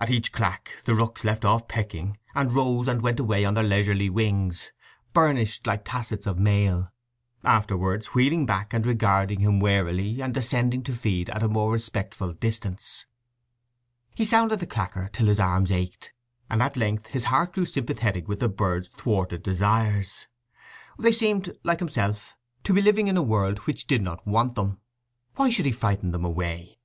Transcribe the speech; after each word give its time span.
At 0.00 0.10
each 0.10 0.32
clack 0.32 0.82
the 0.84 0.96
rooks 0.96 1.22
left 1.22 1.44
off 1.44 1.68
pecking, 1.68 2.18
and 2.34 2.52
rose 2.52 2.88
and 2.88 3.02
went 3.02 3.20
away 3.20 3.44
on 3.44 3.54
their 3.54 3.62
leisurely 3.62 4.10
wings, 4.10 4.72
burnished 5.12 5.64
like 5.64 5.84
tassets 5.84 6.26
of 6.26 6.40
mail, 6.40 6.90
afterwards 7.44 8.08
wheeling 8.08 8.46
back 8.46 8.74
and 8.74 8.84
regarding 8.84 9.38
him 9.38 9.60
warily, 9.60 10.20
and 10.20 10.34
descending 10.34 10.82
to 10.82 10.92
feed 10.92 11.30
at 11.30 11.44
a 11.44 11.48
more 11.48 11.70
respectful 11.72 12.32
distance. 12.32 13.06
He 14.16 14.24
sounded 14.24 14.58
the 14.58 14.66
clacker 14.66 15.08
till 15.12 15.28
his 15.28 15.38
arm 15.38 15.68
ached, 15.70 16.10
and 16.50 16.60
at 16.64 16.76
length 16.76 17.06
his 17.06 17.26
heart 17.26 17.52
grew 17.52 17.64
sympathetic 17.64 18.26
with 18.26 18.40
the 18.40 18.48
birds' 18.48 18.88
thwarted 18.88 19.44
desires. 19.44 20.26
They 20.98 21.12
seemed, 21.12 21.54
like 21.62 21.78
himself, 21.78 22.34
to 22.64 22.74
be 22.74 22.82
living 22.82 23.06
in 23.06 23.16
a 23.16 23.22
world 23.22 23.58
which 23.58 23.86
did 23.86 24.02
not 24.02 24.26
want 24.26 24.56
them. 24.56 24.80
Why 25.36 25.48
should 25.50 25.66
he 25.66 25.70
frighten 25.70 26.10
them 26.10 26.24
away? 26.24 26.80